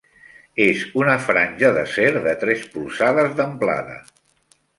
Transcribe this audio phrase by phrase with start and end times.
[0.63, 4.01] És una franja d'acer de tres polzades d'amplada.